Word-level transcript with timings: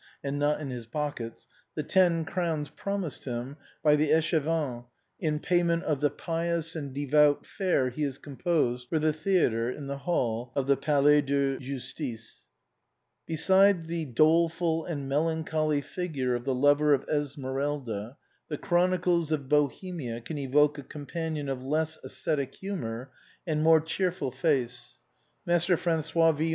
and 0.23 0.39
not 0.39 0.59
in 0.59 0.71
his 0.71 0.87
pockets— 0.87 1.47
the 1.75 1.83
ten 1.83 2.25
crowns 2.25 2.69
promised 2.69 3.25
him 3.25 3.55
by 3.83 3.95
the 3.95 4.09
échevins 4.09 4.83
in 5.19 5.39
payment 5.39 5.83
of 5.83 6.01
the 6.01 6.09
pious 6.09 6.75
and 6.75 6.91
devout 6.91 7.45
farce 7.45 7.93
he 7.93 8.01
has 8.01 8.17
composed 8.17 8.89
for 8.89 8.97
the 8.97 9.13
theatre 9.13 9.69
in 9.69 9.85
the 9.85 9.99
hall 9.99 10.51
of 10.55 10.65
the 10.65 10.75
Palais 10.75 11.21
de 11.21 11.59
Justice. 11.59 12.47
Beside 13.27 13.85
the 13.85 14.05
doleful 14.05 14.85
and 14.85 15.07
melancholy 15.07 15.81
figure 15.81 16.33
of 16.33 16.45
the 16.45 16.55
lover 16.55 16.95
Esmeralda, 17.07 18.17
the 18.47 18.57
chronicles 18.57 19.31
of 19.31 19.47
Bohemia 19.47 20.19
can 20.19 20.39
evoke 20.39 20.79
a 20.79 20.83
companion 20.83 21.47
of 21.47 21.61
less 21.63 21.97
ascetic 22.03 22.55
humor 22.55 23.11
and 23.45 23.61
more 23.61 23.79
cheerful 23.79 24.31
face— 24.31 24.97
Master 25.45 25.77
François 25.77 25.79
Villon, 25.79 25.79
the 25.79 25.79
lover 25.79 25.79
of 25.79 25.85
"la 25.85 25.95
belle 25.95 26.33
qui 26.33 26.37
fut 26.37 26.37
haultmire." 26.37 26.49